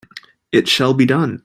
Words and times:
It 0.51 0.67
shall 0.67 0.95
be 0.95 1.05
done! 1.05 1.39